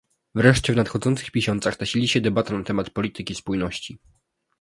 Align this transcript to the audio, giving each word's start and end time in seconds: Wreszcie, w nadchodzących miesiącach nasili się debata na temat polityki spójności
Wreszcie, 0.35 0.73
w 0.73 0.75
nadchodzących 0.75 1.35
miesiącach 1.35 1.79
nasili 1.79 2.07
się 2.07 2.21
debata 2.21 2.57
na 2.57 2.63
temat 2.63 2.89
polityki 2.89 3.35
spójności 3.35 3.99